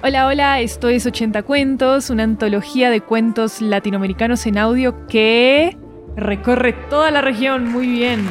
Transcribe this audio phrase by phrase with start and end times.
[0.00, 5.76] Hola, hola, esto es 80 Cuentos, una antología de cuentos latinoamericanos en audio que
[6.14, 8.24] recorre toda la región muy bien.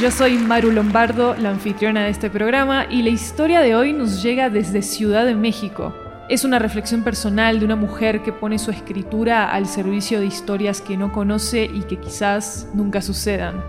[0.00, 4.22] Yo soy Maru Lombardo, la anfitriona de este programa, y la historia de hoy nos
[4.22, 5.94] llega desde Ciudad de México.
[6.30, 10.80] Es una reflexión personal de una mujer que pone su escritura al servicio de historias
[10.80, 13.62] que no conoce y que quizás nunca sucedan.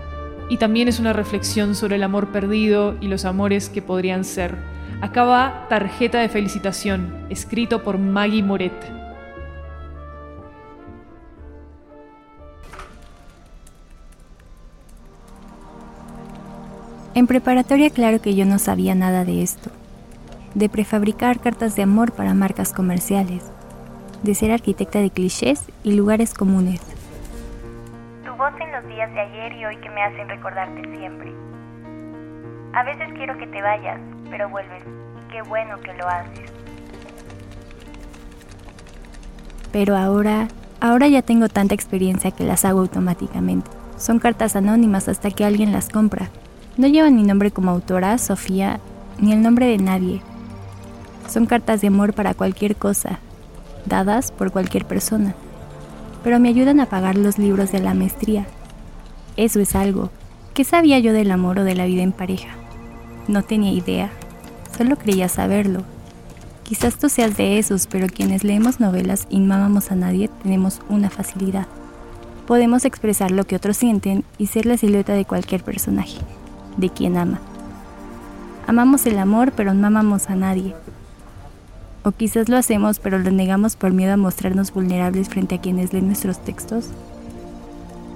[0.48, 4.77] Y también es una reflexión sobre el amor perdido y los amores que podrían ser
[5.00, 8.72] acaba Tarjeta de Felicitación, escrito por Maggie Moret.
[17.14, 19.70] En preparatoria claro que yo no sabía nada de esto,
[20.54, 23.50] de prefabricar cartas de amor para marcas comerciales,
[24.22, 26.80] de ser arquitecta de clichés y lugares comunes.
[28.24, 31.32] Tu voz en los días de ayer y hoy que me hacen recordarte siempre.
[32.74, 34.82] A veces quiero que te vayas, pero vuelves.
[34.84, 36.50] Y qué bueno que lo haces.
[39.72, 40.48] Pero ahora,
[40.80, 43.70] ahora ya tengo tanta experiencia que las hago automáticamente.
[43.96, 46.30] Son cartas anónimas hasta que alguien las compra.
[46.76, 48.80] No llevan mi nombre como autora, Sofía,
[49.18, 50.22] ni el nombre de nadie.
[51.28, 53.18] Son cartas de amor para cualquier cosa,
[53.84, 55.34] dadas por cualquier persona.
[56.22, 58.46] Pero me ayudan a pagar los libros de la maestría.
[59.36, 60.10] Eso es algo.
[60.54, 62.48] ¿Qué sabía yo del amor o de la vida en pareja?
[63.28, 64.10] No tenía idea.
[64.76, 65.84] Solo creía saberlo.
[66.64, 70.80] Quizás tú seas de esos, pero quienes leemos novelas y no amamos a nadie tenemos
[70.88, 71.66] una facilidad.
[72.46, 76.18] Podemos expresar lo que otros sienten y ser la silueta de cualquier personaje,
[76.76, 77.40] de quien ama.
[78.66, 80.74] Amamos el amor, pero no amamos a nadie.
[82.04, 85.92] O quizás lo hacemos, pero lo negamos por miedo a mostrarnos vulnerables frente a quienes
[85.92, 86.88] leen nuestros textos.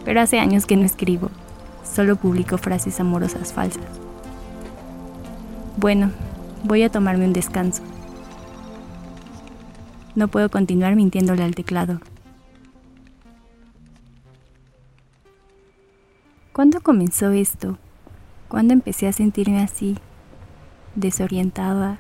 [0.05, 1.31] Pero hace años que no escribo,
[1.85, 3.85] solo publico frases amorosas falsas.
[5.79, 6.11] Bueno,
[6.65, 7.83] voy a tomarme un descanso.
[10.15, 12.01] No puedo continuar mintiéndole al teclado.
[16.53, 17.79] ¿Cuándo comenzó esto?
[18.49, 19.97] ¿Cuándo empecé a sentirme así?
[20.95, 21.99] Desorientada,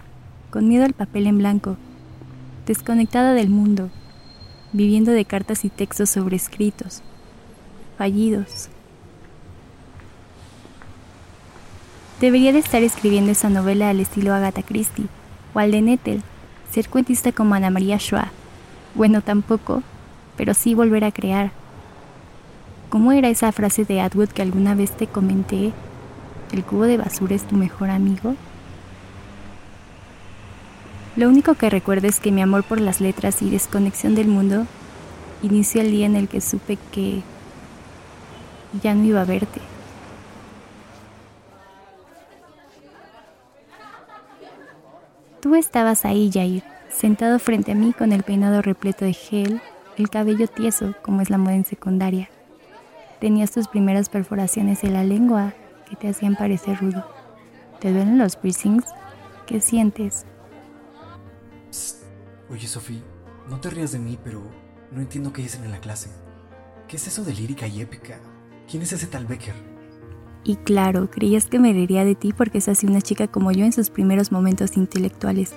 [0.50, 1.78] con miedo al papel en blanco,
[2.66, 3.88] desconectada del mundo,
[4.74, 7.02] viviendo de cartas y textos sobrescritos,
[7.96, 8.68] fallidos,
[12.22, 15.08] Debería de estar escribiendo esa novela al estilo Agatha Christie
[15.54, 16.22] o al de Nettel,
[16.70, 18.28] ser cuentista como Ana María Schwa.
[18.94, 19.82] Bueno, tampoco,
[20.36, 21.50] pero sí volver a crear.
[22.90, 25.72] ¿Cómo era esa frase de Atwood que alguna vez te comenté?
[26.52, 28.36] ¿El cubo de basura es tu mejor amigo?
[31.16, 34.68] Lo único que recuerdo es que mi amor por las letras y desconexión del mundo
[35.42, 37.20] inició el día en el que supe que
[38.80, 39.71] ya no iba a verte.
[45.62, 49.62] Estabas ahí, Jair, sentado frente a mí con el peinado repleto de gel,
[49.96, 52.28] el cabello tieso, como es la moda en secundaria.
[53.20, 55.54] Tenías tus primeras perforaciones en la lengua
[55.88, 57.06] que te hacían parecer rudo.
[57.80, 58.84] ¿Te duelen los piercings?
[59.46, 60.26] ¿Qué sientes?
[62.50, 63.02] Oye, Sofía,
[63.48, 64.42] no te rías de mí, pero
[64.90, 66.10] no entiendo qué dicen en la clase.
[66.88, 68.18] ¿Qué es eso de lírica y épica?
[68.68, 69.71] ¿Quién es ese tal Becker?
[70.44, 73.64] Y claro, creías que me reiría de ti porque sos así una chica como yo
[73.64, 75.54] en sus primeros momentos intelectuales.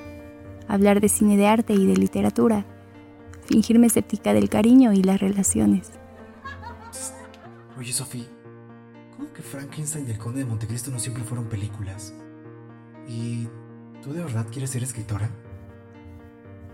[0.68, 2.66] Hablar de cine de arte y de literatura.
[3.46, 5.92] Fingirme escéptica del cariño y las relaciones.
[7.78, 8.26] Oye, Sofía,
[9.16, 12.14] ¿cómo que Frankenstein y el Conde de Montecristo no siempre fueron películas?
[13.08, 13.48] ¿Y
[14.04, 15.30] tú de verdad quieres ser escritora?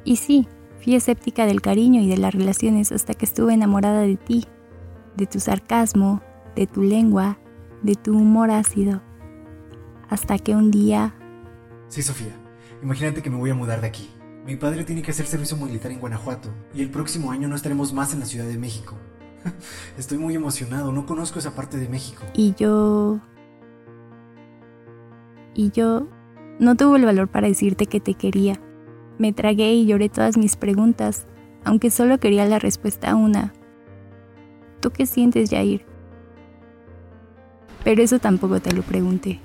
[0.04, 0.48] Y sí,
[0.82, 4.46] fui escéptica del cariño y de las relaciones hasta que estuve enamorada de ti,
[5.16, 6.22] de tu sarcasmo,
[6.56, 7.38] de tu lengua,
[7.82, 9.02] de tu humor ácido,
[10.10, 11.16] hasta que un día...
[11.88, 12.36] Sí, Sofía,
[12.82, 14.10] imagínate que me voy a mudar de aquí.
[14.46, 17.94] Mi padre tiene que hacer servicio militar en Guanajuato y el próximo año no estaremos
[17.94, 18.96] más en la Ciudad de México.
[19.98, 22.24] Estoy muy emocionado, no conozco esa parte de México.
[22.34, 23.20] Y yo...
[25.54, 26.08] Y yo
[26.60, 28.60] no tuve el valor para decirte que te quería.
[29.18, 31.28] Me tragué y lloré todas mis preguntas,
[31.64, 33.54] aunque solo quería la respuesta a una.
[34.80, 35.91] ¿Tú qué sientes, Jair?
[37.84, 39.40] Pero eso tampoco te lo pregunté.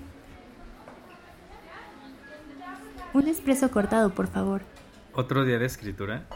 [3.14, 4.62] Un expreso cortado, por favor.
[5.14, 6.26] ¿Otro día de escritura?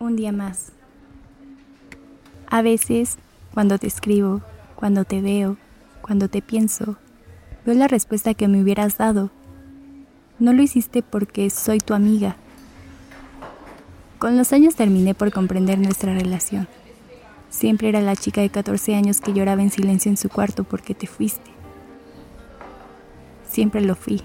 [0.00, 0.72] Un día más.
[2.48, 3.18] A veces,
[3.52, 4.42] cuando te escribo,
[4.74, 5.56] cuando te veo,
[6.02, 6.96] cuando te pienso,
[7.64, 9.30] veo la respuesta que me hubieras dado.
[10.40, 12.36] No lo hiciste porque soy tu amiga.
[14.18, 16.66] Con los años terminé por comprender nuestra relación.
[17.54, 20.92] Siempre era la chica de 14 años que lloraba en silencio en su cuarto porque
[20.92, 21.52] te fuiste.
[23.48, 24.22] Siempre lo fui.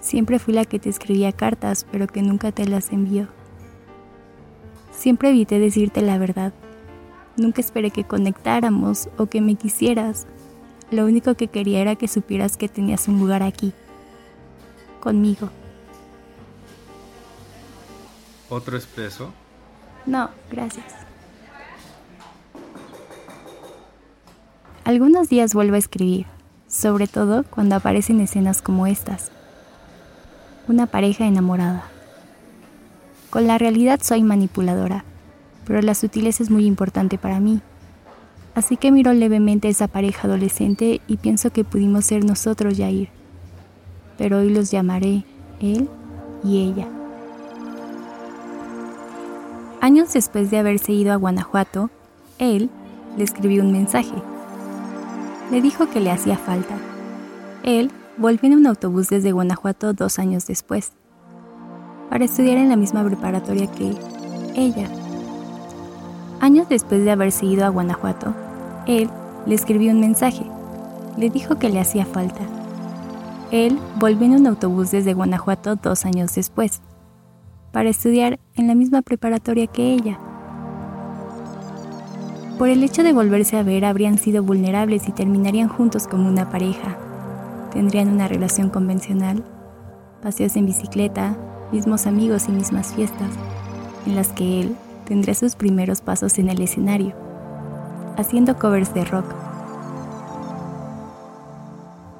[0.00, 3.28] Siempre fui la que te escribía cartas, pero que nunca te las envió.
[4.90, 6.52] Siempre evité decirte la verdad.
[7.36, 10.26] Nunca esperé que conectáramos o que me quisieras.
[10.90, 13.72] Lo único que quería era que supieras que tenías un lugar aquí.
[14.98, 15.48] Conmigo.
[18.48, 19.32] ¿Otro espeso?
[20.06, 21.07] No, gracias.
[24.88, 26.24] Algunos días vuelvo a escribir,
[26.66, 29.30] sobre todo cuando aparecen escenas como estas
[30.66, 31.84] una pareja enamorada.
[33.28, 35.04] Con la realidad soy manipuladora,
[35.66, 37.60] pero la sutileza es muy importante para mí.
[38.54, 43.10] Así que miro levemente a esa pareja adolescente y pienso que pudimos ser nosotros, Yair.
[44.16, 45.26] Pero hoy los llamaré
[45.60, 45.86] él
[46.42, 46.88] y ella.
[49.82, 51.90] Años después de haberse ido a Guanajuato,
[52.38, 52.70] él
[53.18, 54.14] le escribió un mensaje.
[55.50, 56.76] Le dijo que le hacía falta.
[57.62, 60.92] Él volví en un autobús desde Guanajuato dos años después,
[62.10, 63.94] para estudiar en la misma preparatoria que
[64.54, 64.88] ella.
[66.40, 68.34] Años después de haberse ido a Guanajuato,
[68.86, 69.08] él
[69.46, 70.44] le escribió un mensaje.
[71.16, 72.42] Le dijo que le hacía falta.
[73.50, 76.82] Él volvió en un autobús desde Guanajuato dos años después,
[77.72, 80.18] para estudiar en la misma preparatoria que ella.
[82.58, 86.50] Por el hecho de volverse a ver, habrían sido vulnerables y terminarían juntos como una
[86.50, 86.98] pareja.
[87.72, 89.44] Tendrían una relación convencional,
[90.20, 91.36] paseos en bicicleta,
[91.70, 93.30] mismos amigos y mismas fiestas,
[94.06, 97.12] en las que él tendría sus primeros pasos en el escenario,
[98.16, 99.26] haciendo covers de rock.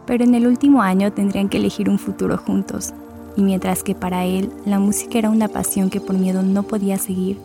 [0.06, 2.94] Pero en el último año tendrían que elegir un futuro juntos,
[3.36, 6.96] y mientras que para él la música era una pasión que por miedo no podía
[6.96, 7.40] seguir,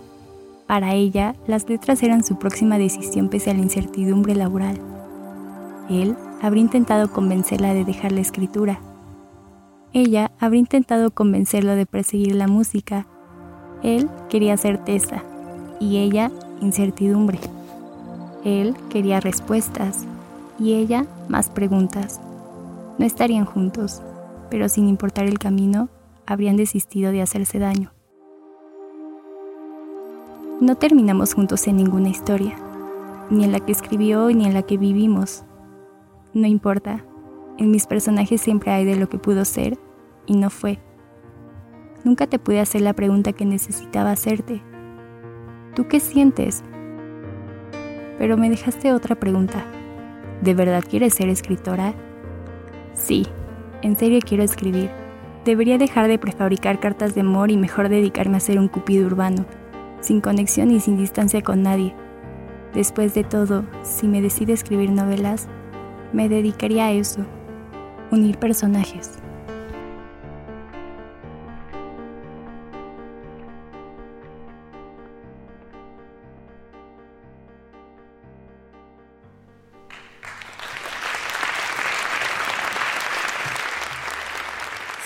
[0.67, 4.79] para ella las letras eran su próxima decisión pese a la incertidumbre laboral.
[5.89, 8.79] Él habría intentado convencerla de dejar la escritura.
[9.91, 13.05] Ella habría intentado convencerlo de perseguir la música.
[13.83, 15.23] Él quería certeza
[15.79, 16.31] y ella
[16.61, 17.39] incertidumbre.
[18.43, 20.05] Él quería respuestas
[20.59, 22.19] y ella más preguntas.
[22.97, 24.01] No estarían juntos,
[24.49, 25.89] pero sin importar el camino,
[26.25, 27.91] habrían desistido de hacerse daño.
[30.63, 32.55] No terminamos juntos en ninguna historia,
[33.29, 35.43] ni en la que escribió ni en la que vivimos.
[36.33, 37.03] No importa,
[37.57, 39.77] en mis personajes siempre hay de lo que pudo ser
[40.25, 40.79] y no fue.
[42.05, 44.63] Nunca te pude hacer la pregunta que necesitaba hacerte.
[45.75, 46.63] ¿Tú qué sientes?
[48.17, 49.65] Pero me dejaste otra pregunta.
[50.41, 51.93] ¿De verdad quieres ser escritora?
[52.93, 53.27] Sí,
[53.81, 54.89] en serio quiero escribir.
[55.43, 59.45] Debería dejar de prefabricar cartas de amor y mejor dedicarme a ser un cupido urbano,
[60.03, 61.95] sin conexión y sin distancia con nadie.
[62.73, 65.47] Después de todo, si me decido escribir novelas,
[66.11, 67.25] me dedicaría a eso,
[68.11, 69.22] unir personajes.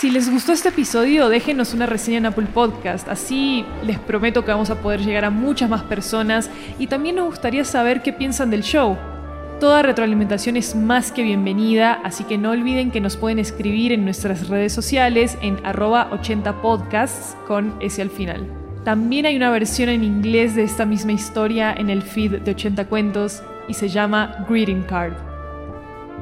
[0.08, 3.10] Si les gustó este episodio, déjenos una reseña en Apple Podcast.
[3.10, 6.50] Así les prometo que vamos a poder llegar a muchas más personas
[6.80, 8.98] y también nos gustaría saber qué piensan del show.
[9.60, 14.06] Toda retroalimentación es más que bienvenida, así que no olviden que nos pueden escribir en
[14.06, 18.48] nuestras redes sociales en arroba 80podcasts con ese al final.
[18.86, 22.86] También hay una versión en inglés de esta misma historia en el feed de 80
[22.86, 25.27] cuentos y se llama Greeting Card.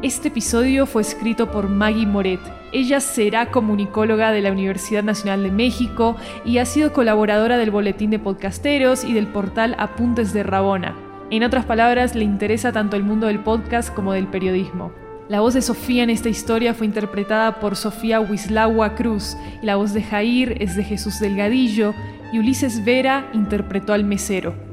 [0.01, 2.41] Este episodio fue escrito por Maggie Moret.
[2.73, 8.09] Ella será comunicóloga de la Universidad Nacional de México y ha sido colaboradora del Boletín
[8.09, 10.95] de Podcasteros y del portal Apuntes de Rabona.
[11.31, 14.91] En otras palabras, le interesa tanto el mundo del podcast como del periodismo.
[15.29, 19.77] La voz de Sofía en esta historia fue interpretada por Sofía Wislawa Cruz y la
[19.77, 21.95] voz de Jair es de Jesús Delgadillo
[22.33, 24.64] y Ulises Vera interpretó al mesero.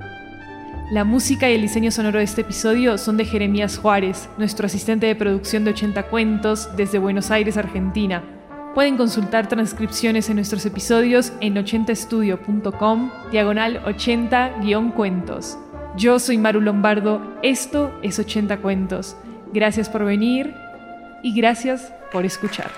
[0.93, 5.07] La música y el diseño sonoro de este episodio son de Jeremías Juárez, nuestro asistente
[5.07, 8.23] de producción de 80 cuentos desde Buenos Aires, Argentina.
[8.75, 15.57] Pueden consultar transcripciones en nuestros episodios en 80estudio.com, diagonal 80-cuentos.
[15.97, 19.17] Yo soy Maru Lombardo, esto es 80 cuentos.
[19.55, 20.53] Gracias por venir
[21.23, 22.71] y gracias por escuchar.